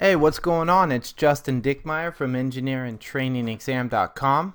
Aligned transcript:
Hey, 0.00 0.14
what's 0.14 0.38
going 0.38 0.70
on? 0.70 0.92
It's 0.92 1.12
Justin 1.12 1.60
Dickmeyer 1.60 2.14
from 2.14 2.34
engineeringtrainingexam.com 2.34 4.54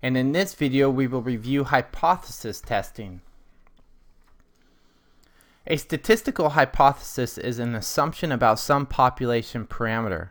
and 0.00 0.16
in 0.16 0.30
this 0.30 0.54
video 0.54 0.88
we 0.88 1.08
will 1.08 1.20
review 1.20 1.64
hypothesis 1.64 2.60
testing. 2.60 3.22
A 5.66 5.76
statistical 5.76 6.50
hypothesis 6.50 7.38
is 7.38 7.58
an 7.58 7.74
assumption 7.74 8.30
about 8.30 8.60
some 8.60 8.86
population 8.86 9.66
parameter. 9.66 10.28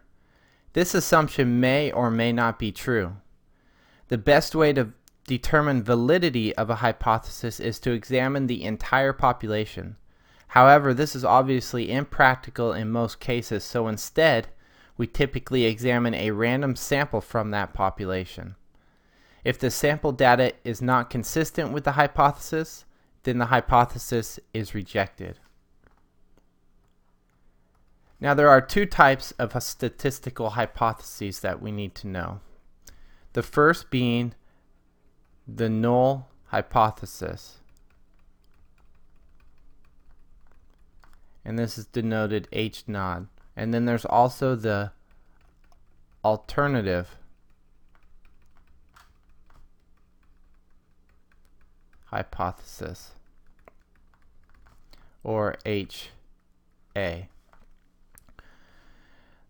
This 0.71 0.95
assumption 0.95 1.59
may 1.59 1.91
or 1.91 2.09
may 2.09 2.31
not 2.31 2.57
be 2.57 2.71
true. 2.71 3.17
The 4.07 4.17
best 4.17 4.55
way 4.55 4.71
to 4.71 4.93
determine 5.27 5.83
validity 5.83 6.55
of 6.55 6.69
a 6.69 6.75
hypothesis 6.75 7.59
is 7.59 7.79
to 7.79 7.91
examine 7.91 8.47
the 8.47 8.63
entire 8.63 9.11
population. 9.11 9.97
However, 10.51 10.93
this 10.93 11.15
is 11.15 11.23
obviously 11.23 11.89
impractical 11.89 12.73
in 12.73 12.91
most 12.91 13.21
cases, 13.21 13.63
so 13.63 13.87
instead, 13.87 14.49
we 14.97 15.07
typically 15.07 15.63
examine 15.63 16.13
a 16.13 16.31
random 16.31 16.75
sample 16.75 17.21
from 17.21 17.51
that 17.51 17.73
population. 17.73 18.55
If 19.45 19.57
the 19.57 19.71
sample 19.71 20.11
data 20.11 20.51
is 20.65 20.81
not 20.81 21.09
consistent 21.09 21.71
with 21.71 21.85
the 21.85 21.93
hypothesis, 21.93 22.83
then 23.23 23.37
the 23.37 23.45
hypothesis 23.45 24.41
is 24.53 24.75
rejected. 24.75 25.39
Now 28.19 28.33
there 28.33 28.49
are 28.49 28.59
two 28.59 28.85
types 28.85 29.31
of 29.39 29.53
statistical 29.63 30.49
hypotheses 30.49 31.39
that 31.39 31.61
we 31.61 31.71
need 31.71 31.95
to 31.95 32.09
know. 32.09 32.41
The 33.31 33.41
first 33.41 33.89
being 33.89 34.33
the 35.47 35.69
null 35.69 36.27
hypothesis. 36.47 37.60
And 41.43 41.57
this 41.57 41.77
is 41.77 41.85
denoted 41.85 42.47
H 42.51 42.83
naught. 42.87 43.23
And 43.55 43.73
then 43.73 43.85
there's 43.85 44.05
also 44.05 44.55
the 44.55 44.91
alternative 46.23 47.17
hypothesis 52.05 53.11
or 55.23 55.55
HA. 55.65 56.09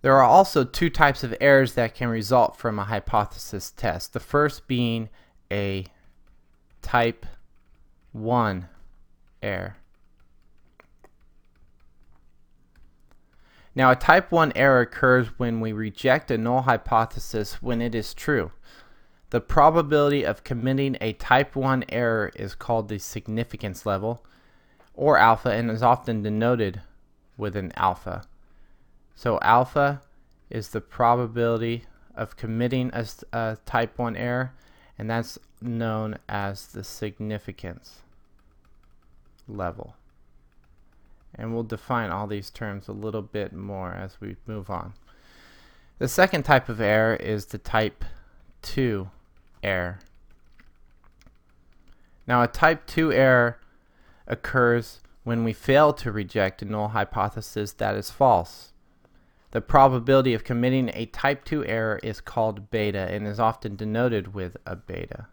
There 0.02 0.16
are 0.16 0.24
also 0.24 0.64
two 0.64 0.90
types 0.90 1.24
of 1.24 1.36
errors 1.40 1.74
that 1.74 1.94
can 1.94 2.08
result 2.08 2.56
from 2.56 2.80
a 2.80 2.86
hypothesis 2.86 3.72
test. 3.72 4.14
The 4.14 4.20
first 4.20 4.68
being 4.68 5.10
a 5.52 5.86
type 6.82 7.26
1 8.12 8.68
error. 9.44 9.78
Now, 13.74 13.92
a 13.92 13.96
type 13.96 14.32
1 14.32 14.52
error 14.56 14.82
occurs 14.82 15.28
when 15.38 15.62
we 15.62 15.72
reject 15.72 16.30
a 16.30 16.38
null 16.38 16.64
hypothesis 16.64 17.62
when 17.62 17.82
it 17.82 17.96
is 17.96 18.14
true. 18.14 18.52
The 19.30 19.40
probability 19.40 20.26
of 20.26 20.44
committing 20.44 20.98
a 21.00 21.14
type 21.14 21.56
1 21.56 21.86
error 21.88 22.32
is 22.36 22.54
called 22.54 22.90
the 22.90 23.00
significance 23.00 23.86
level, 23.86 24.26
or 24.94 25.18
alpha, 25.18 25.52
and 25.52 25.72
is 25.72 25.82
often 25.82 26.22
denoted 26.22 26.82
with 27.38 27.56
an 27.56 27.72
alpha. 27.78 28.24
So 29.16 29.40
alpha 29.42 30.02
is 30.50 30.70
the 30.70 30.82
probability 30.82 31.86
of 32.14 32.36
committing 32.36 32.92
a, 32.94 33.06
a 33.32 33.58
type 33.66 33.98
1 33.98 34.18
error, 34.18 34.54
and 34.98 35.10
that's 35.10 35.40
known 35.62 36.18
as 36.28 36.68
the 36.68 36.84
significance 36.84 38.02
level 39.48 39.96
and 41.42 41.56
we'll 41.56 41.64
define 41.64 42.12
all 42.12 42.28
these 42.28 42.52
terms 42.52 42.88
a 42.88 42.92
little 42.92 43.24
bit 43.24 43.52
more 43.52 43.92
as 43.94 44.22
we 44.22 44.36
move 44.46 44.70
on. 44.70 44.94
The 45.98 46.08
second 46.08 46.44
type 46.44 46.70
of 46.70 46.80
error 46.80 47.16
is 47.16 47.48
the 47.48 47.58
type 47.58 48.06
2 48.62 49.10
error. 49.64 49.98
Now 52.28 52.44
a 52.44 52.48
type 52.48 52.86
2 52.86 53.12
error 53.12 53.58
occurs 54.28 55.00
when 55.24 55.44
we 55.44 55.52
fail 55.52 55.94
to 55.94 56.12
reject 56.12 56.62
a 56.62 56.66
null 56.66 56.90
hypothesis 56.90 57.74
that 57.74 57.96
is 57.96 58.12
false. 58.12 58.72
The 59.50 59.62
probability 59.62 60.36
of 60.36 60.44
committing 60.44 60.92
a 60.94 61.08
type 61.08 61.44
2 61.44 61.66
error 61.66 62.00
is 62.04 62.22
called 62.22 62.70
beta 62.70 63.08
and 63.10 63.26
is 63.26 63.40
often 63.40 63.76
denoted 63.76 64.36
with 64.36 64.58
a 64.68 64.76
beta. 64.76 65.26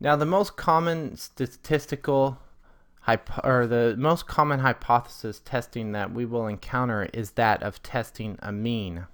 Now, 0.00 0.14
the 0.16 0.26
most 0.26 0.56
common 0.56 1.16
statistical 1.16 2.38
or 3.42 3.66
the 3.66 3.94
most 3.98 4.26
common 4.26 4.60
hypothesis 4.60 5.40
testing 5.44 5.92
that 5.92 6.12
we 6.12 6.24
will 6.26 6.46
encounter 6.46 7.08
is 7.12 7.32
that 7.32 7.62
of 7.62 7.82
testing 7.82 8.38
a 8.40 8.52
mean. 8.52 9.06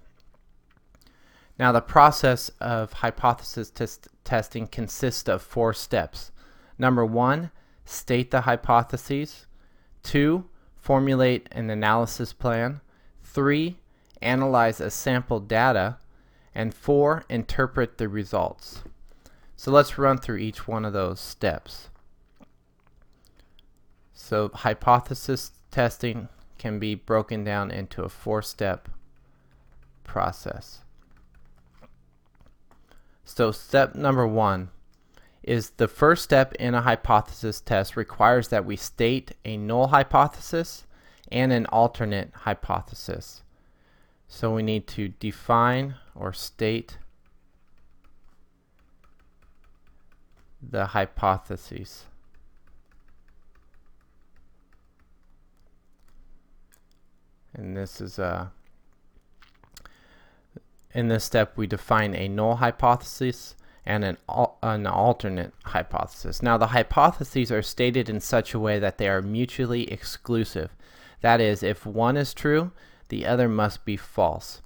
Now, 1.57 1.71
the 1.71 1.81
process 1.81 2.49
of 2.59 2.93
hypothesis 2.93 3.69
test 3.69 4.09
testing 4.25 4.67
consists 4.67 5.29
of 5.29 5.41
four 5.41 5.73
steps. 5.73 6.31
Number 6.77 7.05
one, 7.05 7.51
state 7.85 8.31
the 8.31 8.41
hypotheses. 8.41 9.45
Two, 10.03 10.45
formulate 10.75 11.47
an 11.51 11.69
analysis 11.69 12.33
plan. 12.33 12.81
Three, 13.23 13.77
analyze 14.21 14.81
a 14.81 14.91
sample 14.91 15.39
data. 15.39 15.97
And 16.53 16.73
four, 16.73 17.23
interpret 17.29 17.97
the 17.97 18.09
results. 18.09 18.83
So 19.55 19.71
let's 19.71 19.97
run 19.97 20.17
through 20.17 20.37
each 20.37 20.67
one 20.67 20.85
of 20.85 20.93
those 20.93 21.19
steps. 21.19 21.89
So 24.13 24.49
hypothesis 24.53 25.51
testing 25.71 26.29
can 26.57 26.79
be 26.79 26.95
broken 26.95 27.43
down 27.43 27.71
into 27.71 28.03
a 28.03 28.09
four-step 28.09 28.89
process. 30.03 30.81
So 33.23 33.51
step 33.51 33.95
number 33.95 34.27
one 34.27 34.69
is 35.43 35.71
the 35.71 35.87
first 35.87 36.23
step 36.23 36.53
in 36.55 36.73
a 36.73 36.81
hypothesis 36.81 37.61
test 37.61 37.95
requires 37.95 38.47
that 38.47 38.65
we 38.65 38.75
state 38.75 39.33
a 39.43 39.57
null 39.57 39.87
hypothesis 39.87 40.85
and 41.31 41.51
an 41.51 41.65
alternate 41.67 42.31
hypothesis. 42.33 43.43
So 44.27 44.53
we 44.53 44.63
need 44.63 44.87
to 44.87 45.09
define 45.09 45.95
or 46.15 46.33
state 46.33 46.97
the 50.69 50.87
hypotheses. 50.87 52.05
And 57.53 57.75
this 57.75 58.01
is 58.01 58.19
a 58.19 58.25
uh, 58.25 58.47
in 60.93 61.09
this 61.09 61.25
step 61.25 61.57
we 61.57 61.67
define 61.67 62.15
a 62.15 62.27
null 62.27 62.55
hypothesis 62.55 63.55
and 63.85 64.03
an, 64.03 64.17
al 64.29 64.57
an 64.63 64.87
alternate 64.87 65.53
hypothesis. 65.65 66.41
Now 66.41 66.57
the 66.57 66.67
hypotheses 66.67 67.51
are 67.51 67.61
stated 67.61 68.09
in 68.09 68.19
such 68.19 68.53
a 68.53 68.59
way 68.59 68.79
that 68.79 68.97
they 68.97 69.09
are 69.09 69.21
mutually 69.21 69.91
exclusive. 69.91 70.71
That 71.21 71.41
is, 71.41 71.63
if 71.63 71.85
one 71.85 72.17
is 72.17 72.33
true, 72.33 72.71
the 73.09 73.25
other 73.25 73.49
must 73.49 73.83
be 73.85 73.97
false. 73.97 74.61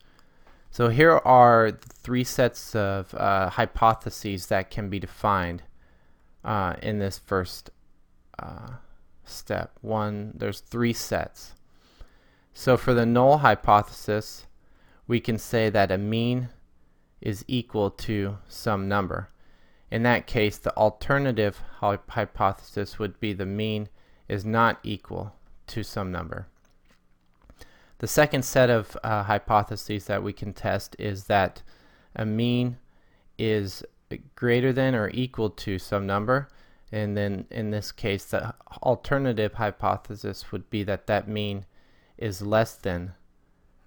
So 0.72 0.90
here 0.90 1.18
are 1.18 1.72
three 1.72 2.24
sets 2.24 2.76
of 2.76 3.14
uh, 3.16 3.50
hypotheses 3.50 4.48
that 4.48 4.70
can 4.70 4.90
be 4.90 5.00
defined 5.00 5.64
uh, 6.44 6.76
in 6.82 7.00
this 7.00 7.18
first 7.18 7.70
uh, 8.38 8.74
step. 9.24 9.72
One, 9.82 10.34
there's 10.36 10.60
three 10.60 10.94
sets. 10.94 11.54
So 12.54 12.78
for 12.78 12.94
the 12.94 13.06
null 13.06 13.40
hypothesis, 13.40 14.48
we 15.08 15.20
can 15.20 15.38
say 15.38 15.70
that 15.70 15.92
a 15.92 15.98
mean 15.98 16.50
is 17.22 17.44
equal 17.48 17.90
to 17.92 18.38
some 18.48 18.88
number. 18.88 19.30
In 19.92 20.04
that 20.04 20.28
case, 20.28 20.58
the 20.58 20.76
alternative 20.78 21.62
hypothesis 21.80 23.00
would 23.00 23.20
be 23.20 23.34
the 23.34 23.46
mean 23.46 23.90
is 24.28 24.46
not 24.46 24.80
equal 24.84 25.34
to 25.68 25.84
some 25.84 26.12
number. 26.12 26.48
The 27.98 28.08
second 28.08 28.44
set 28.44 28.70
of 28.70 28.96
uh, 29.04 29.24
hypotheses 29.24 30.06
that 30.06 30.24
we 30.24 30.32
can 30.32 30.54
test 30.54 30.96
is 31.00 31.26
that 31.26 31.64
a 32.16 32.26
mean 32.26 32.78
is 33.38 33.84
greater 34.36 34.74
than 34.74 34.96
or 34.96 35.10
equal 35.14 35.50
to 35.50 35.80
some 35.80 36.06
number. 36.06 36.50
And 36.92 37.16
then 37.16 37.46
in 37.52 37.72
this 37.72 37.92
case 37.92 38.26
the 38.26 38.54
alternative 38.82 39.54
hypothesis 39.54 40.52
would 40.52 40.70
be 40.70 40.84
that 40.84 41.08
that 41.08 41.28
mean 41.28 41.66
is 42.18 42.42
less 42.42 42.76
than 42.76 43.14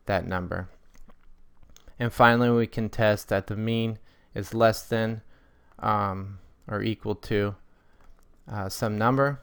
that 0.07 0.27
number. 0.27 0.69
And 1.99 2.13
finally 2.13 2.51
we 2.51 2.67
can 2.67 2.89
test 2.89 3.29
that 3.29 3.49
the 3.49 3.57
mean 3.57 3.99
is 4.35 4.55
less 4.55 4.83
than 4.83 5.23
um, 5.79 6.39
or 6.69 6.83
equal 6.83 7.15
to 7.17 7.57
uh, 8.51 8.69
some 8.69 8.97
number. 8.97 9.41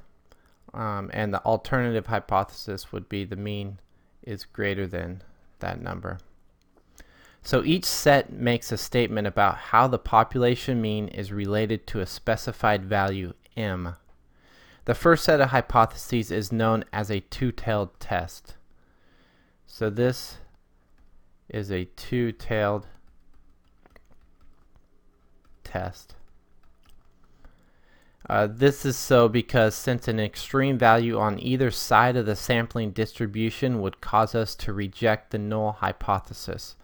Um, 0.74 1.10
and 1.14 1.34
the 1.34 1.44
alternative 1.44 2.08
hypothesis 2.08 2.92
would 2.92 3.10
be 3.10 3.26
the 3.26 3.36
mean 3.36 3.80
is 4.24 4.46
greater 4.46 4.86
than 4.86 5.24
that 5.60 5.82
number 5.82 6.20
so 7.50 7.64
each 7.64 7.86
set 7.86 8.32
makes 8.32 8.72
a 8.72 8.78
statement 8.78 9.26
about 9.26 9.58
how 9.58 9.88
the 9.88 9.98
population 9.98 10.80
mean 10.80 11.08
is 11.08 11.32
related 11.32 11.88
to 11.88 12.00
a 12.00 12.06
specified 12.06 12.86
value 12.86 13.34
m. 13.58 13.96
The 14.86 14.94
first 14.94 15.24
set 15.24 15.42
of 15.42 15.50
hypotheses 15.50 16.30
is 16.30 16.52
known 16.52 16.86
as 16.94 17.10
a 17.10 17.22
two-tailed 17.22 18.00
test. 18.00 18.54
So 19.66 19.90
this 19.90 20.38
is 21.50 21.72
a 21.72 21.86
two-tailed 21.86 22.86
test. 25.64 26.14
Uh, 28.30 28.46
this 28.46 28.86
is 28.86 28.96
so 28.96 29.28
because 29.28 29.74
since 29.74 30.08
an 30.08 30.20
extreme 30.20 30.78
value 30.78 31.18
on 31.18 31.42
either 31.42 31.72
side 31.72 32.16
of 32.16 32.28
the 32.28 32.36
sampling 32.36 32.92
distribution 32.92 33.82
would 33.82 34.02
cause 34.02 34.36
us 34.36 34.54
to 34.58 34.72
reject 34.72 35.32
the 35.32 35.40
null 35.40 35.72
hypothesis. 35.72 36.76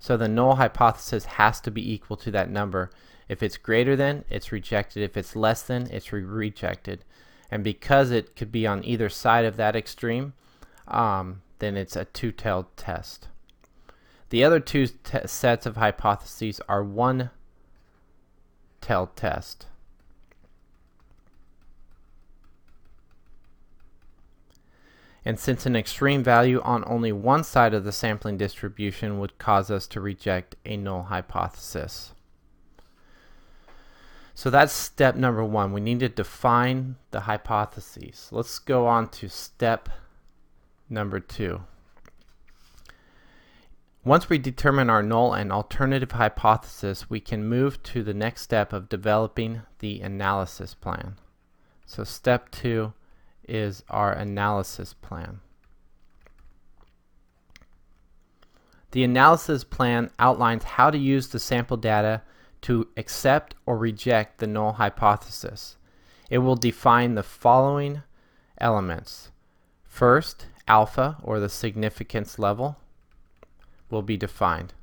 So 0.00 0.16
the 0.16 0.28
null 0.28 0.56
hypothesis 0.56 1.26
has 1.26 1.60
to 1.60 1.70
be 1.70 1.92
equal 1.92 2.16
to 2.16 2.30
that 2.32 2.50
number. 2.50 2.90
If 3.28 3.42
it's 3.42 3.58
greater 3.58 3.94
than, 3.94 4.24
it's 4.28 4.50
rejected. 4.50 5.02
If 5.04 5.16
it's 5.16 5.36
less 5.36 5.62
than, 5.62 5.86
it's 5.90 6.12
re 6.12 6.22
rejected. 6.22 7.04
And 7.50 7.62
because 7.62 8.10
it 8.10 8.34
could 8.34 8.50
be 8.50 8.66
on 8.66 8.84
either 8.84 9.08
side 9.08 9.44
of 9.44 9.56
that 9.56 9.76
extreme, 9.76 10.32
um, 10.88 11.42
then 11.58 11.76
it's 11.76 11.94
a 11.96 12.06
two-tailed 12.06 12.76
test. 12.76 13.28
The 14.30 14.42
other 14.42 14.58
two 14.58 14.86
sets 15.26 15.66
of 15.66 15.76
hypotheses 15.76 16.60
are 16.68 16.82
one-tailed 16.82 17.30
test. 19.16 19.66
And 25.30 25.38
since 25.38 25.64
an 25.64 25.76
extreme 25.76 26.24
value 26.24 26.60
on 26.62 26.82
only 26.88 27.12
one 27.12 27.44
side 27.44 27.72
of 27.72 27.84
the 27.84 27.92
sampling 27.92 28.36
distribution 28.36 29.20
would 29.20 29.38
cause 29.38 29.70
us 29.70 29.86
to 29.86 30.00
reject 30.00 30.56
a 30.64 30.76
null 30.76 31.04
hypothesis. 31.04 32.14
So 34.34 34.50
that's 34.50 34.72
step 34.72 35.14
number 35.14 35.44
one. 35.44 35.72
We 35.72 35.80
need 35.80 36.00
to 36.00 36.08
define 36.08 36.96
the 37.12 37.20
hypotheses. 37.20 38.28
Let's 38.32 38.58
go 38.58 38.88
on 38.88 39.08
to 39.10 39.28
step 39.28 39.88
number 40.88 41.20
two. 41.20 41.60
Once 44.04 44.28
we 44.28 44.36
determine 44.36 44.90
our 44.90 45.00
null 45.00 45.32
and 45.32 45.52
alternative 45.52 46.10
hypothesis, 46.10 47.08
we 47.08 47.20
can 47.20 47.48
move 47.48 47.80
to 47.84 48.02
the 48.02 48.14
next 48.14 48.42
step 48.42 48.72
of 48.72 48.88
developing 48.88 49.62
the 49.78 50.00
analysis 50.00 50.74
plan. 50.74 51.14
So 51.86 52.02
step 52.02 52.50
two 52.50 52.94
is 53.50 53.82
our 53.90 54.12
analysis 54.12 54.94
plan. 54.94 55.40
The 58.92 59.04
analysis 59.04 59.64
plan 59.64 60.10
outlines 60.18 60.64
how 60.64 60.90
to 60.90 60.98
use 60.98 61.28
the 61.28 61.38
sample 61.38 61.76
data 61.76 62.22
to 62.62 62.88
accept 62.96 63.54
or 63.66 63.76
reject 63.76 64.38
the 64.38 64.46
null 64.46 64.72
hypothesis. 64.72 65.76
It 66.28 66.38
will 66.38 66.56
define 66.56 67.14
the 67.14 67.22
following 67.22 68.02
elements. 68.58 69.30
First, 69.84 70.46
alpha, 70.68 71.18
or 71.22 71.40
the 71.40 71.48
significance 71.48 72.38
level, 72.38 72.76
will 73.90 74.02
be 74.02 74.16
defined. 74.16 74.74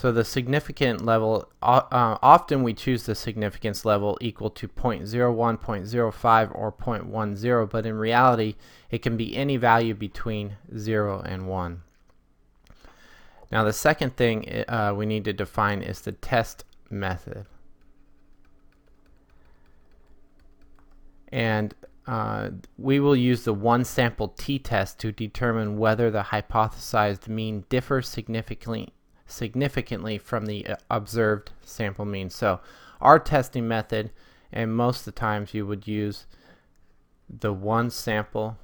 So 0.00 0.10
the 0.10 0.24
significant 0.24 1.04
level, 1.04 1.50
uh, 1.60 2.16
often 2.22 2.62
we 2.62 2.72
choose 2.72 3.02
the 3.02 3.14
significance 3.14 3.84
level 3.84 4.16
equal 4.22 4.48
to 4.48 4.66
0.01, 4.66 5.06
0.05, 5.58 6.54
or 6.54 6.72
0.10, 6.72 7.68
but 7.68 7.84
in 7.84 7.98
reality, 7.98 8.54
it 8.90 9.02
can 9.02 9.18
be 9.18 9.36
any 9.36 9.58
value 9.58 9.92
between 9.92 10.56
0 10.74 11.20
and 11.20 11.46
1. 11.46 11.82
Now 13.52 13.62
the 13.62 13.74
second 13.74 14.16
thing 14.16 14.64
uh, 14.68 14.94
we 14.96 15.04
need 15.04 15.26
to 15.26 15.34
define 15.34 15.82
is 15.82 16.00
the 16.00 16.12
test 16.12 16.64
method. 16.88 17.44
And 21.30 21.74
uh, 22.06 22.48
we 22.78 23.00
will 23.00 23.16
use 23.16 23.44
the 23.44 23.52
one 23.52 23.84
sample 23.84 24.28
t-test 24.28 24.98
to 25.00 25.12
determine 25.12 25.76
whether 25.76 26.10
the 26.10 26.22
hypothesized 26.22 27.28
mean 27.28 27.66
differs 27.68 28.08
significantly 28.08 28.94
significantly 29.30 30.18
from 30.18 30.46
the 30.46 30.66
uh, 30.66 30.76
observed 30.90 31.52
sample 31.62 32.04
mean. 32.04 32.30
So 32.30 32.60
our 33.00 33.18
testing 33.18 33.66
method, 33.66 34.10
and 34.52 34.74
most 34.74 35.00
of 35.00 35.04
the 35.06 35.20
times 35.20 35.54
you 35.54 35.66
would 35.66 35.86
use 35.86 36.26
the 37.28 37.52
one 37.52 37.90
sample 37.90 38.58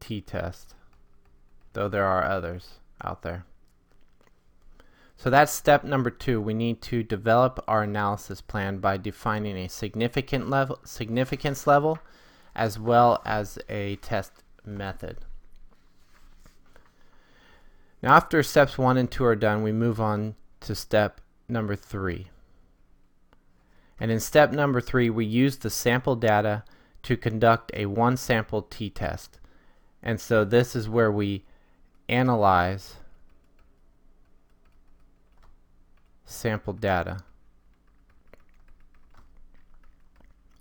t-test, 0.00 0.74
though 1.72 1.88
there 1.88 2.04
are 2.04 2.24
others 2.24 2.78
out 3.02 3.22
there. 3.22 3.44
So 5.16 5.30
that's 5.30 5.52
step 5.52 5.84
number 5.84 6.10
two. 6.10 6.40
We 6.40 6.54
need 6.54 6.82
to 6.82 7.02
develop 7.02 7.62
our 7.66 7.82
analysis 7.82 8.40
plan 8.40 8.78
by 8.78 8.96
defining 8.98 9.56
a 9.56 9.68
significant 9.68 10.50
level, 10.50 10.80
significance 10.84 11.66
level 11.66 11.98
as 12.54 12.78
well 12.78 13.22
as 13.24 13.58
a 13.68 13.96
test 13.96 14.32
method. 14.64 15.18
Now 18.04 18.16
after 18.16 18.42
steps 18.42 18.76
one 18.76 18.98
and 18.98 19.10
two 19.10 19.24
are 19.24 19.34
done, 19.34 19.62
we 19.62 19.72
move 19.72 19.98
on 19.98 20.34
to 20.60 20.74
step 20.74 21.22
number 21.48 21.74
three. 21.74 22.28
And 23.98 24.10
in 24.10 24.20
step 24.20 24.52
number 24.52 24.82
three, 24.82 25.08
we 25.08 25.24
use 25.24 25.56
the 25.56 25.70
sample 25.70 26.14
data 26.14 26.64
to 27.04 27.16
conduct 27.16 27.70
a 27.72 27.86
one 27.86 28.18
sample 28.18 28.60
t-test. 28.60 29.40
And 30.02 30.20
so 30.20 30.44
this 30.44 30.76
is 30.76 30.86
where 30.86 31.10
we 31.10 31.44
analyze 32.06 32.96
sample 36.26 36.74
data. 36.74 37.20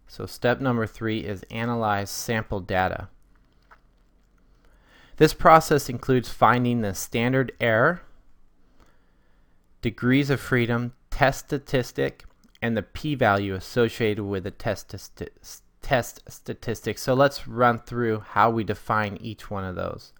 So 0.07 0.25
step 0.25 0.61
number 0.61 0.87
three 0.87 1.25
is 1.25 1.43
analyze 1.51 2.09
sample 2.09 2.61
data. 2.61 3.09
This 5.17 5.33
process 5.33 5.89
includes 5.89 6.29
finding 6.29 6.81
the 6.81 6.95
standard 6.95 7.51
error, 7.59 8.01
degrees 9.81 10.29
of 10.29 10.39
freedom, 10.39 10.93
test 11.11 11.45
statistic, 11.45 12.25
and 12.61 12.75
the 12.75 12.81
p-value 12.81 13.53
associated 13.53 14.23
with 14.23 14.43
the 14.43 14.51
test, 14.51 14.95
test 15.81 16.21
statistic. 16.31 16.97
So 16.97 17.13
let's 17.13 17.47
run 17.47 17.79
through 17.79 18.21
how 18.21 18.49
we 18.49 18.63
define 18.63 19.17
each 19.21 19.51
one 19.51 19.65
of 19.65 19.75
those. 19.75 20.13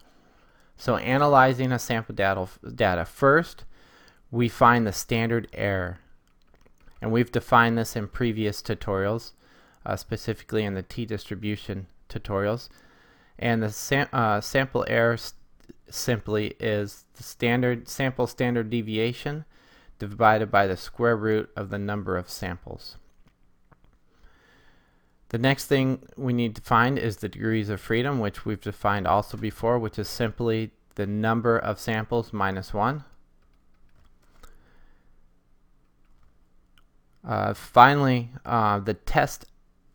So 0.78 0.98
analyzing 0.98 1.72
a 1.72 1.80
sample 1.80 2.13
data, 2.13 2.48
data. 2.75 3.06
First, 3.06 3.63
we 4.30 4.50
find 4.50 4.86
the 4.86 4.92
standard 4.92 5.48
error. 5.54 6.00
And 7.01 7.12
we've 7.12 7.31
defined 7.31 7.78
this 7.78 7.95
in 7.95 8.07
previous 8.07 8.62
tutorials, 8.62 9.31
uh, 9.85 9.95
specifically 9.95 10.64
in 10.64 10.73
the 10.73 10.83
t-distribution 10.83 11.88
tutorials 12.09 12.69
and 13.44 13.62
the 13.62 13.69
sam 13.69 14.07
uh, 14.14 14.40
sample 14.40 14.85
error 14.88 15.18
simply 15.90 16.56
is 16.62 17.04
the 17.16 17.23
standard 17.23 17.90
sample 17.90 18.26
standard 18.26 18.69
deviation 18.69 19.44
divided 20.00 20.50
by 20.50 20.66
the 20.66 20.78
square 20.78 21.18
root 21.18 21.52
of 21.56 21.69
the 21.69 21.78
number 21.78 22.18
of 22.18 22.30
samples. 22.30 22.97
The 25.30 25.38
next 25.38 25.66
thing 25.66 26.07
we 26.16 26.31
need 26.31 26.56
to 26.56 26.62
find 26.62 26.97
is 26.97 27.18
the 27.18 27.28
degrees 27.28 27.69
of 27.69 27.81
freedom, 27.81 28.19
which 28.19 28.45
we've 28.45 28.62
defined 28.62 29.07
also 29.07 29.35
before, 29.35 29.78
which 29.78 30.00
is 30.00 30.07
simply 30.07 30.71
the 30.95 31.06
number 31.06 31.57
of 31.57 31.80
samples 31.80 32.31
minus 32.31 32.73
1. 32.73 33.04
Uh, 37.28 37.54
finally, 37.54 38.30
uh, 38.45 38.80
the 38.80 38.94
test 38.94 39.45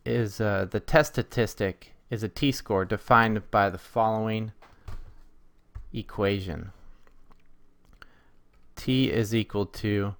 is 0.05 0.39
uh, 0.39 0.67
the 0.69 0.79
test 0.79 1.13
statistic 1.13 1.93
is 2.09 2.23
a 2.23 2.29
t-score 2.29 2.85
defined 2.85 3.49
by 3.51 3.69
the 3.69 3.77
following 3.77 4.51
equation. 5.93 6.71
t 8.75 9.11
is 9.11 9.35
equal 9.35 9.65
to 9.65 10.15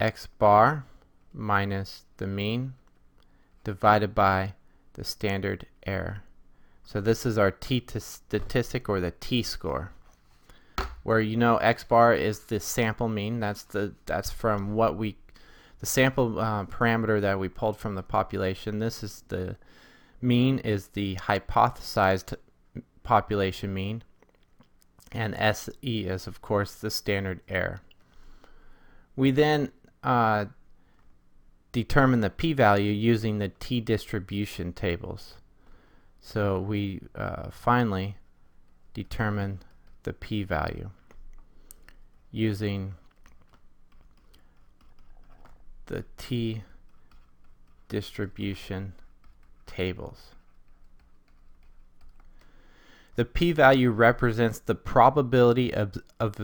x 0.00 0.26
bar 0.38 0.84
minus 1.32 2.04
the 2.16 2.26
mean 2.26 2.74
divided 3.62 4.14
by 4.14 4.54
the 4.94 5.04
standard 5.04 5.66
error. 5.86 6.22
So 6.82 7.00
this 7.00 7.24
is 7.26 7.38
our 7.38 7.50
t 7.50 7.84
statistic 7.98 8.88
or 8.88 9.00
the 9.00 9.10
t-score 9.12 9.92
where 11.04 11.20
you 11.20 11.36
know 11.36 11.58
x 11.58 11.84
bar 11.84 12.12
is 12.12 12.40
the 12.40 12.58
sample 12.58 13.08
mean 13.08 13.38
that's 13.38 13.62
the 13.62 13.94
that's 14.06 14.30
from 14.30 14.74
what 14.74 14.96
we 14.96 15.16
the 15.78 15.86
sample 15.86 16.40
uh, 16.40 16.64
parameter 16.64 17.20
that 17.20 17.38
we 17.38 17.48
pulled 17.48 17.76
from 17.76 17.94
the 17.94 18.02
population 18.02 18.80
this 18.80 19.04
is 19.04 19.22
the 19.28 19.56
mean 20.20 20.58
is 20.58 20.88
the 20.88 21.16
hypothesized 21.16 22.34
population 23.02 23.72
mean 23.74 24.02
and 25.12 25.34
SE 25.36 25.72
is 25.82 26.26
of 26.26 26.42
course 26.42 26.74
the 26.74 26.90
standard 26.90 27.40
error. 27.48 27.80
We 29.16 29.30
then 29.30 29.70
uh, 30.02 30.46
determine 31.72 32.20
the 32.20 32.30
p-value 32.30 32.90
using 32.90 33.38
the 33.38 33.48
t-distribution 33.48 34.72
tables. 34.72 35.34
So 36.20 36.58
we 36.58 37.00
uh, 37.14 37.50
finally 37.50 38.16
determine 38.92 39.60
the 40.02 40.12
p-value 40.12 40.90
using 42.30 42.94
the 45.86 46.04
t 46.16 46.62
distribution 47.88 48.94
tables. 49.74 50.34
The 53.16 53.24
p-value 53.24 53.90
represents 53.90 54.58
the 54.58 54.74
probability 54.74 55.72
of, 55.72 55.96
of, 56.18 56.36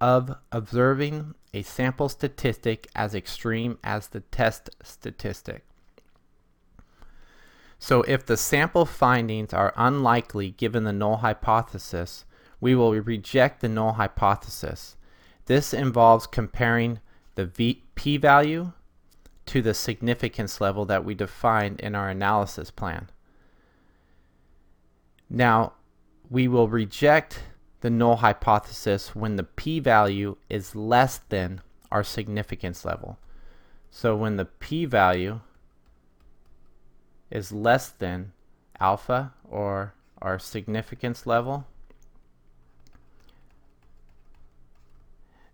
of, 0.00 0.36
observing 0.52 1.34
a 1.54 1.62
sample 1.62 2.08
statistic 2.08 2.88
as 2.94 3.14
extreme 3.14 3.78
as 3.82 4.08
the 4.08 4.20
test 4.20 4.70
statistic. 4.82 5.64
So 7.78 8.02
if 8.02 8.26
the 8.26 8.36
sample 8.36 8.84
findings 8.84 9.54
are 9.54 9.72
unlikely 9.74 10.50
given 10.50 10.84
the 10.84 10.92
null 10.92 11.18
hypothesis, 11.18 12.26
we 12.60 12.74
will 12.74 12.92
reject 12.92 13.62
the 13.62 13.68
null 13.70 13.92
hypothesis. 13.92 14.96
This 15.46 15.72
involves 15.72 16.26
comparing 16.26 17.00
the 17.36 17.78
p-value 17.94 18.72
to 19.50 19.60
the 19.60 19.74
significance 19.74 20.60
level 20.60 20.84
that 20.84 21.04
we 21.04 21.12
defined 21.12 21.80
in 21.80 21.96
our 21.96 22.08
analysis 22.08 22.70
plan. 22.70 23.08
Now, 25.28 25.72
we 26.30 26.46
will 26.46 26.68
reject 26.68 27.42
the 27.80 27.90
null 27.90 28.16
hypothesis 28.16 29.16
when 29.16 29.34
the 29.34 29.42
p-value 29.42 30.36
is 30.48 30.76
less 30.76 31.18
than 31.30 31.62
our 31.90 32.04
significance 32.04 32.84
level. 32.84 33.18
So 33.90 34.14
when 34.14 34.36
the 34.36 34.44
p-value 34.44 35.40
is 37.32 37.50
less 37.50 37.88
than 37.88 38.30
alpha 38.78 39.32
or 39.48 39.94
our 40.22 40.38
significance 40.38 41.26
level, 41.26 41.66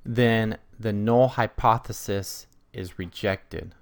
then 0.05 0.59
the 0.79 0.93
null 0.93 1.29
hypothesis 1.29 2.47
is 2.75 2.99
rejected. 2.99 3.75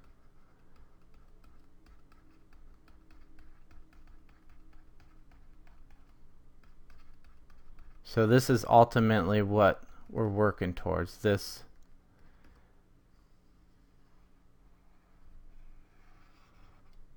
So 8.14 8.28
this 8.28 8.48
is 8.48 8.64
ultimately 8.68 9.42
what 9.42 9.82
we're 10.08 10.28
working 10.28 10.72
towards. 10.72 11.16
This 11.16 11.64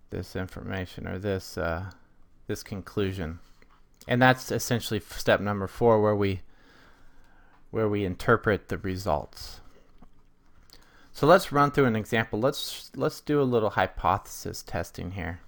this 0.10 0.36
information 0.36 1.08
or 1.08 1.20
this 1.20 1.56
uh, 1.56 1.92
this 2.48 2.64
conclusion. 2.64 3.38
And 4.08 4.20
that's 4.20 4.52
essentially 4.52 5.00
step 5.00 5.40
number 5.40 5.68
four 5.68 6.02
where 6.02 6.16
we 6.16 6.42
where 7.70 7.88
we 7.88 8.04
interpret 8.04 8.70
the 8.70 8.80
results. 8.80 9.60
So 11.12 11.28
let's 11.28 11.52
run 11.52 11.70
through 11.70 11.86
an 11.86 11.96
example. 11.96 12.40
Let's 12.40 12.90
let's 12.96 13.22
do 13.22 13.40
a 13.40 13.44
little 13.44 13.70
hypothesis 13.70 14.64
testing 14.64 15.12
here. 15.12 15.42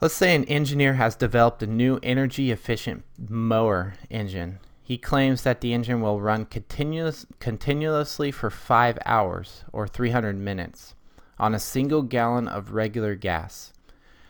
Let's 0.00 0.14
say 0.14 0.36
an 0.36 0.44
engineer 0.44 0.94
has 0.94 1.16
developed 1.16 1.60
a 1.60 1.66
new 1.66 1.98
energy 2.04 2.52
efficient 2.52 3.02
mower 3.28 3.94
engine. 4.08 4.60
He 4.80 4.96
claims 4.96 5.42
that 5.42 5.60
the 5.60 5.74
engine 5.74 6.00
will 6.00 6.20
run 6.20 6.44
continuous, 6.44 7.26
continuously 7.40 8.30
for 8.30 8.48
5 8.48 8.98
hours 9.04 9.64
or 9.72 9.88
300 9.88 10.38
minutes 10.38 10.94
on 11.36 11.52
a 11.52 11.58
single 11.58 12.02
gallon 12.02 12.46
of 12.46 12.74
regular 12.74 13.16
gas. 13.16 13.72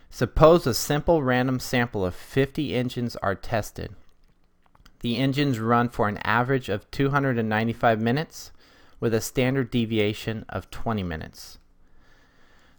Suppose 0.09 0.65
a 0.65 0.73
simple 0.73 1.21
random 1.21 1.59
sample 1.59 2.03
of 2.03 2.15
50 2.15 2.73
engines 2.73 3.15
are 3.17 3.35
tested. 3.35 3.93
The 5.01 5.17
engines 5.17 5.59
run 5.59 5.89
for 5.89 6.07
an 6.07 6.17
average 6.23 6.69
of 6.69 6.89
295 6.89 8.01
minutes 8.01 8.51
with 8.99 9.13
a 9.13 9.21
standard 9.21 9.69
deviation 9.69 10.45
of 10.49 10.71
20 10.71 11.03
minutes. 11.03 11.59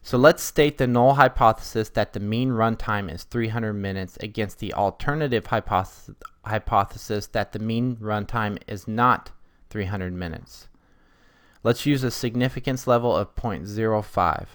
So 0.03 0.17
let's 0.17 0.43
state 0.43 0.79
the 0.79 0.87
null 0.87 1.15
hypothesis 1.15 1.91
that 1.91 2.13
the 2.15 2.21
mean 2.21 2.51
runtime 2.51 3.13
is 3.13 3.25
300 3.25 3.75
minutes 3.75 4.17
against 4.19 4.59
the 4.59 4.73
alternative 4.73 5.47
hypothesis, 5.47 6.15
hypothesis 6.45 7.27
that 7.29 7.53
the 7.53 7.59
mean 7.59 7.97
runtime 7.97 8.59
is 8.67 8.89
not 8.89 9.31
300 9.69 10.13
minutes. 10.13 10.69
Let's 11.63 11.85
use 11.85 12.03
a 12.03 12.11
significance 12.11 12.87
level 12.87 13.15
of 13.15 13.35
0.05 13.37 14.47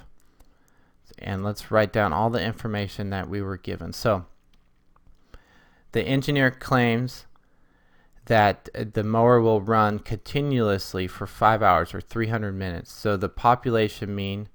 and 1.19 1.43
let's 1.43 1.71
write 1.71 1.93
down 1.93 2.11
all 2.11 2.29
the 2.29 2.43
information 2.43 3.09
that 3.11 3.29
we 3.29 3.41
were 3.41 3.57
given. 3.57 3.93
So 3.93 4.25
the 5.91 6.03
engineer 6.03 6.51
claims 6.51 7.25
that 8.25 8.69
uh, 8.73 8.85
the 8.91 9.03
mower 9.03 9.39
will 9.39 9.61
run 9.61 9.99
continuously 9.99 11.07
for 11.07 11.27
5 11.27 11.61
hours 11.61 11.93
or 11.93 12.01
300 12.01 12.53
minutes. 12.53 12.91
So 12.91 13.15
the 13.15 13.29
population 13.29 14.15
mean 14.15 14.49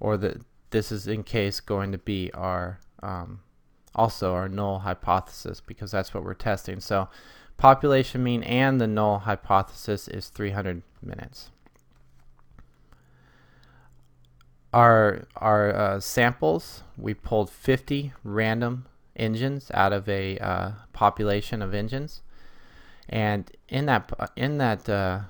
or 0.00 0.16
that 0.16 0.38
this 0.70 0.92
is 0.92 1.06
in 1.06 1.22
case 1.22 1.60
going 1.60 1.92
to 1.92 1.98
be 1.98 2.30
our 2.32 2.80
um, 3.02 3.40
also 3.96 4.34
our 4.34 4.48
null 4.48 4.80
hypothesis 4.80 5.60
because 5.60 5.90
that's 5.90 6.14
what 6.14 6.22
we're 6.22 6.34
testing. 6.34 6.80
So 6.80 7.08
population 7.56 8.22
mean 8.22 8.42
and 8.42 8.80
the 8.80 8.86
null 8.86 9.20
hypothesis 9.20 10.06
is 10.06 10.28
300 10.28 10.82
minutes. 11.02 11.50
Our, 14.72 15.26
our 15.36 15.74
uh, 15.74 16.00
samples, 16.00 16.82
we 16.98 17.14
pulled 17.14 17.48
50 17.48 18.12
random 18.22 18.86
engines 19.16 19.70
out 19.72 19.94
of 19.94 20.06
a 20.08 20.36
uh, 20.38 20.72
population 20.92 21.62
of 21.62 21.72
engines. 21.72 22.20
And 23.08 23.50
in 23.68 23.86
that, 23.86 24.12
in 24.36 24.58
that 24.58 24.86
uh, 24.88 25.20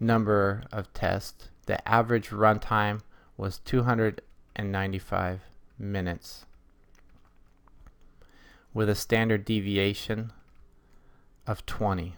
number 0.00 0.62
of 0.72 0.90
tests, 0.94 1.50
the 1.66 1.86
average 1.86 2.30
runtime 2.30 3.00
was 3.36 3.58
295 3.60 5.40
minutes 5.78 6.46
with 8.72 8.88
a 8.88 8.94
standard 8.94 9.44
deviation 9.44 10.32
of 11.46 11.64
20. 11.66 12.16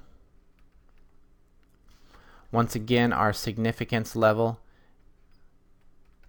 Once 2.53 2.75
again, 2.75 3.13
our 3.13 3.33
significance 3.33 4.17
level 4.17 4.61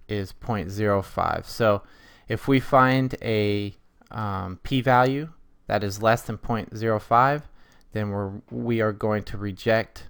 is 0.08 0.34
0.05. 0.34 1.46
So 1.46 1.84
if 2.28 2.48
we 2.48 2.60
find 2.60 3.16
a 3.22 3.76
um, 4.12 4.60
p-value 4.64 5.30
that 5.68 5.84
is 5.84 6.02
less 6.02 6.22
than 6.24 6.38
0.05, 6.38 7.44
then 7.92 8.10
we're, 8.10 8.32
we 8.50 8.82
are 8.82 8.94
going 8.94 9.24
to 9.24 9.38
reject 9.38 10.10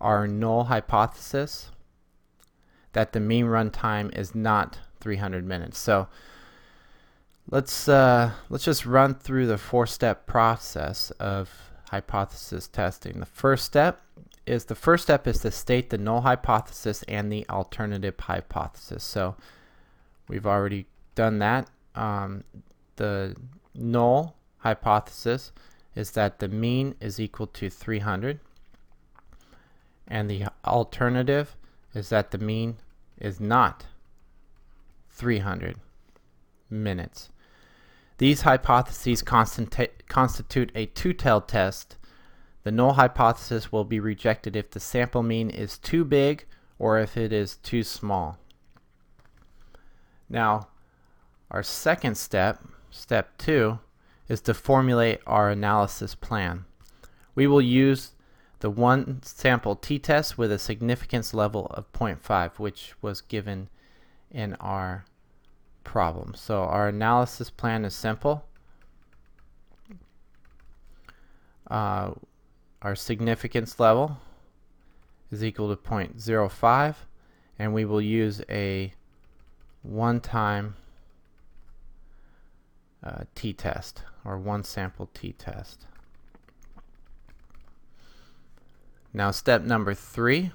our 0.00 0.26
null 0.26 0.64
hypothesis 0.64 1.70
that 2.98 3.12
the 3.12 3.20
mean 3.20 3.44
runtime 3.44 4.12
is 4.18 4.34
not 4.34 4.80
300 4.98 5.46
minutes. 5.46 5.78
So 5.78 6.08
let's 7.48 7.88
uh, 7.88 8.32
let's 8.50 8.64
just 8.64 8.84
run 8.84 9.14
through 9.14 9.46
the 9.46 9.56
four-step 9.56 10.26
process 10.26 11.12
of 11.12 11.48
hypothesis 11.90 12.66
testing. 12.66 13.20
The 13.20 13.26
first 13.26 13.64
step 13.64 14.02
is 14.46 14.64
the 14.64 14.74
first 14.74 15.04
step 15.04 15.28
is 15.28 15.38
to 15.42 15.52
state 15.52 15.90
the 15.90 15.98
null 15.98 16.22
hypothesis 16.22 17.04
and 17.06 17.30
the 17.30 17.48
alternative 17.48 18.18
hypothesis. 18.18 19.04
So 19.04 19.36
we've 20.26 20.44
already 20.46 20.86
done 21.14 21.38
that. 21.38 21.70
Um, 21.94 22.42
the 22.96 23.36
null 23.76 24.34
hypothesis 24.56 25.52
is 25.94 26.10
that 26.12 26.40
the 26.40 26.48
mean 26.48 26.96
is 27.00 27.20
equal 27.20 27.46
to 27.46 27.70
300 27.70 28.40
and 30.08 30.28
the 30.28 30.46
alternative 30.64 31.54
is 31.94 32.08
that 32.08 32.32
the 32.32 32.38
mean 32.38 32.78
is 33.20 33.40
not 33.40 33.86
300 35.10 35.76
minutes. 36.70 37.28
These 38.18 38.42
hypotheses 38.42 39.22
constitute 39.22 40.72
a 40.74 40.86
two-tailed 40.86 41.48
test. 41.48 41.96
The 42.64 42.72
null 42.72 42.94
hypothesis 42.94 43.70
will 43.70 43.84
be 43.84 44.00
rejected 44.00 44.56
if 44.56 44.70
the 44.70 44.80
sample 44.80 45.22
mean 45.22 45.50
is 45.50 45.78
too 45.78 46.04
big 46.04 46.44
or 46.78 46.98
if 46.98 47.16
it 47.16 47.32
is 47.32 47.56
too 47.56 47.82
small. 47.82 48.38
Now, 50.28 50.68
our 51.50 51.62
second 51.62 52.16
step, 52.16 52.62
step 52.90 53.38
two, 53.38 53.78
is 54.28 54.40
to 54.42 54.52
formulate 54.52 55.20
our 55.26 55.48
analysis 55.48 56.14
plan. 56.14 56.64
We 57.34 57.46
will 57.46 57.62
use 57.62 58.12
the 58.60 58.70
one 58.70 59.22
sample 59.22 59.76
t-test 59.76 60.36
with 60.36 60.50
a 60.50 60.58
significance 60.58 61.32
level 61.32 61.66
of 61.66 61.90
0.5 61.92 62.58
which 62.58 62.94
was 63.00 63.20
given 63.20 63.68
in 64.30 64.54
our 64.54 65.04
problem. 65.84 66.34
So 66.34 66.62
our 66.62 66.88
analysis 66.88 67.50
plan 67.50 67.84
is 67.84 67.94
simple. 67.94 68.44
Uh, 71.70 72.12
our 72.82 72.94
significance 72.94 73.78
level 73.78 74.18
is 75.30 75.44
equal 75.44 75.74
to 75.74 75.80
0.05 75.80 76.94
and 77.58 77.74
we 77.74 77.84
will 77.84 78.00
use 78.00 78.42
a 78.48 78.92
one-time 79.82 80.76
uh, 83.02 83.24
t-test 83.34 84.02
or 84.24 84.38
one 84.38 84.64
sample 84.64 85.08
t-test. 85.14 85.86
Now 89.12 89.30
step 89.30 89.62
number 89.62 89.94
three 89.94 90.52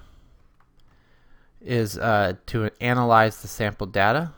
is 1.60 1.98
uh, 1.98 2.34
to 2.46 2.70
analyze 2.80 3.42
the 3.42 3.48
sample 3.48 3.86
data. 3.86 4.32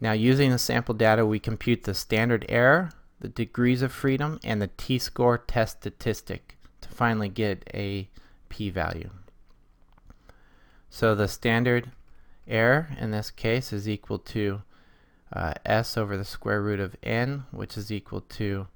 Now 0.00 0.12
using 0.12 0.50
the 0.50 0.58
sample 0.58 0.94
data 0.94 1.24
we 1.24 1.38
compute 1.38 1.84
the 1.84 1.94
standard 1.94 2.44
error, 2.48 2.90
the 3.20 3.28
degrees 3.28 3.80
of 3.80 3.92
freedom, 3.92 4.38
and 4.44 4.60
the 4.60 4.70
t-score 4.76 5.38
test 5.38 5.78
statistic 5.80 6.56
to 6.82 6.88
finally 6.88 7.30
get 7.30 7.68
a 7.72 8.08
p-value. 8.48 9.10
So 10.90 11.14
the 11.14 11.28
standard 11.28 11.90
error 12.48 12.88
in 12.98 13.10
this 13.10 13.30
case 13.30 13.72
is 13.72 13.88
equal 13.88 14.18
to 14.18 14.62
uh, 15.32 15.54
s 15.64 15.96
over 15.96 16.16
the 16.16 16.24
square 16.24 16.62
root 16.62 16.80
of 16.80 16.96
n, 17.02 17.44
which 17.50 17.76
is 17.76 17.90
equal 17.90 18.20
to 18.20 18.68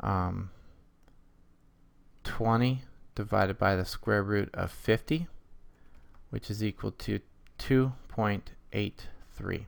um, 0.00 0.50
20 2.24 2.82
divided 3.14 3.58
by 3.58 3.76
the 3.76 3.84
square 3.84 4.22
root 4.22 4.48
of 4.54 4.70
50, 4.70 5.26
which 6.30 6.50
is 6.50 6.64
equal 6.64 6.92
to 6.92 7.20
2.83. 7.58 9.66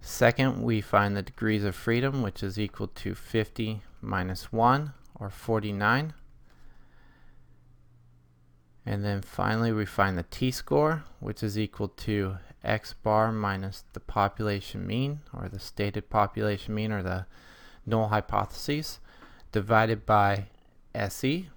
Second, 0.00 0.62
we 0.62 0.80
find 0.80 1.14
the 1.16 1.22
degrees 1.22 1.64
of 1.64 1.74
freedom, 1.74 2.22
which 2.22 2.42
is 2.42 2.58
equal 2.58 2.88
to 2.88 3.14
50 3.14 3.82
minus 4.00 4.50
1, 4.52 4.92
or 5.16 5.30
49. 5.30 6.14
And 8.86 9.04
then 9.04 9.20
finally, 9.20 9.72
we 9.72 9.84
find 9.84 10.16
the 10.16 10.22
t-score, 10.22 11.02
which 11.18 11.42
is 11.42 11.58
equal 11.58 11.88
to 11.88 12.38
x 12.62 12.92
bar 12.92 13.32
minus 13.32 13.82
the 13.92 14.00
population 14.00 14.86
mean, 14.86 15.20
or 15.32 15.48
the 15.48 15.58
stated 15.58 16.08
population 16.08 16.74
mean, 16.74 16.92
or 16.92 17.02
the 17.02 17.26
null 17.84 18.08
hypothesis, 18.08 19.00
divided 19.50 20.06
by 20.06 20.46
SE, 20.94 21.48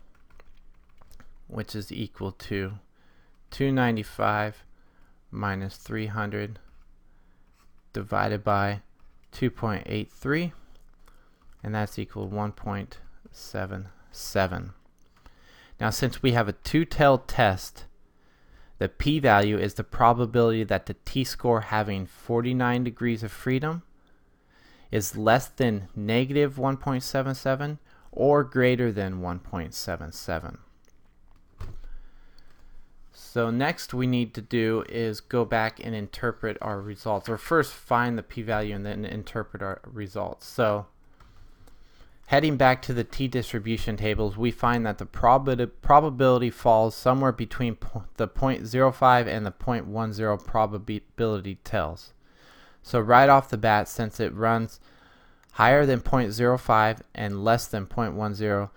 which 1.48 1.76
is 1.76 1.92
equal 1.92 2.32
to 2.32 2.80
295 3.52 4.64
minus 5.32 5.78
300 5.78 6.58
divided 7.94 8.44
by 8.44 8.82
2.83 9.34 10.52
and 11.64 11.76
that's 11.76 12.00
equal 12.00 12.28
to 12.28 12.36
1.77. 12.36 14.74
Now 15.80 15.90
since 15.90 16.22
we 16.22 16.34
have 16.34 16.48
a 16.48 16.54
two-tailed 16.54 17.28
test, 17.28 17.86
the 18.80 18.90
p-value 18.90 19.58
is 19.58 19.76
the 19.76 19.84
probability 19.84 20.64
that 20.64 20.86
the 20.86 20.96
t-score 21.06 21.62
having 21.62 22.06
49 22.06 22.84
degrees 22.84 23.24
of 23.24 23.32
freedom 23.32 23.84
is 24.92 25.18
less 25.18 25.48
than 25.48 25.88
negative 25.96 26.56
1.77 26.56 27.78
or 28.12 28.44
greater 28.44 28.92
than 28.92 29.22
1.77. 29.22 30.58
So 33.12 33.52
next 33.52 33.94
we 33.94 34.08
need 34.08 34.34
to 34.34 34.42
do 34.42 34.84
is 34.90 35.22
go 35.22 35.46
back 35.46 35.80
and 35.84 35.94
interpret 35.94 36.58
our 36.62 36.82
results 36.82 37.30
or 37.30 37.38
first 37.38 37.72
find 37.74 38.18
the 38.18 38.24
p-value 38.24 38.74
and 38.74 38.86
then 38.86 39.06
interpret 39.06 39.62
our 39.62 39.82
results. 39.86 40.48
So 40.48 40.88
heading 42.30 42.58
back 42.58 42.80
to 42.80 42.94
the 42.94 43.04
t-distribution 43.04 43.98
tables 43.98 44.38
we 44.38 44.52
find 44.52 44.86
that 44.86 45.00
the 45.00 45.06
prob 45.06 45.50
probability 45.82 46.52
falls 46.52 46.96
somewhere 46.96 47.32
between 47.32 47.76
the 48.18 48.28
0.05 48.28 49.26
and 49.26 49.48
the 49.48 49.52
0.10 49.52 50.46
probability 50.46 51.56
tails. 51.64 52.14
So 52.84 53.00
right 53.00 53.30
off 53.30 53.50
the 53.50 53.58
bat 53.58 53.88
since 53.88 54.20
it 54.20 54.32
runs 54.36 54.80
higher 55.54 55.88
than 55.88 56.02
0.05 56.02 57.00
and 57.16 57.44
less 57.44 57.66
than 57.66 57.88
0.10 57.88 58.70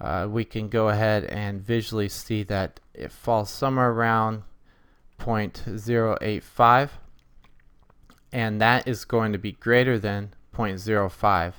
uh, 0.00 0.28
we 0.30 0.44
can 0.44 0.68
go 0.68 0.88
ahead 0.88 1.24
and 1.24 1.60
visually 1.60 2.08
see 2.08 2.44
that 2.44 2.78
it 2.94 3.10
falls 3.10 3.50
somewhere 3.50 3.90
around 3.90 4.44
0.085 5.18 6.90
and 8.32 8.60
that 8.60 8.86
is 8.86 9.04
going 9.04 9.32
to 9.32 9.38
be 9.38 9.50
greater 9.50 9.98
than 9.98 10.32
0.05 10.54 11.54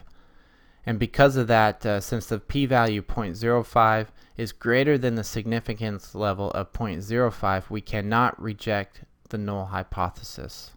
and 0.89 0.97
because 0.97 1.35
of 1.35 1.45
that 1.45 1.85
uh, 1.85 1.99
since 1.99 2.25
the 2.25 2.39
p-value 2.39 3.03
0.05 3.03 4.07
is 4.37 4.51
greater 4.51 4.97
than 4.97 5.13
the 5.13 5.23
significance 5.23 6.15
level 6.15 6.49
of 6.51 6.73
0.05 6.73 7.69
we 7.69 7.79
cannot 7.79 8.41
reject 8.41 9.03
the 9.29 9.37
null 9.37 9.67
hypothesis 9.67 10.71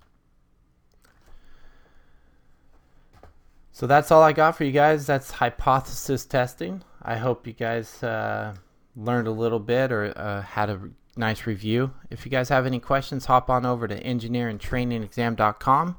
So 3.74 3.86
that's 3.86 4.10
all 4.10 4.22
I 4.22 4.32
got 4.34 4.54
for 4.54 4.64
you 4.64 4.70
guys. 4.70 5.06
That's 5.06 5.30
hypothesis 5.30 6.26
testing. 6.26 6.84
I 7.00 7.16
hope 7.16 7.46
you 7.46 7.54
guys 7.54 8.02
uh, 8.02 8.54
learned 8.94 9.28
a 9.28 9.32
little 9.32 9.58
bit 9.58 9.90
or 9.90 10.12
uh, 10.14 10.42
had 10.42 10.68
a 10.68 10.90
nice 11.16 11.46
review. 11.46 11.92
If 12.10 12.26
you 12.26 12.30
guys 12.30 12.50
have 12.50 12.66
any 12.66 12.80
questions, 12.80 13.24
hop 13.24 13.48
on 13.48 13.64
over 13.64 13.88
to 13.88 13.98
engineeringtrainingexam.com 13.98 15.96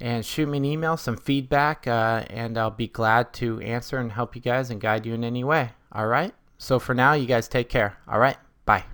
and 0.00 0.24
shoot 0.24 0.48
me 0.48 0.58
an 0.58 0.64
email, 0.64 0.96
some 0.96 1.16
feedback, 1.16 1.86
uh, 1.86 2.24
and 2.30 2.58
I'll 2.58 2.70
be 2.70 2.88
glad 2.88 3.32
to 3.34 3.60
answer 3.60 3.98
and 3.98 4.12
help 4.12 4.34
you 4.34 4.42
guys 4.42 4.70
and 4.70 4.80
guide 4.80 5.06
you 5.06 5.14
in 5.14 5.24
any 5.24 5.44
way. 5.44 5.70
All 5.92 6.06
right? 6.06 6.34
So 6.58 6.78
for 6.78 6.94
now, 6.94 7.12
you 7.14 7.26
guys 7.26 7.48
take 7.48 7.68
care. 7.68 7.98
All 8.06 8.18
right? 8.18 8.36
Bye. 8.64 8.84